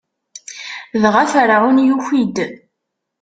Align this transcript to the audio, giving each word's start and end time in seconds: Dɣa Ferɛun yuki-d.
Dɣa 1.01 1.23
Ferɛun 1.31 1.77
yuki-d. 1.87 2.37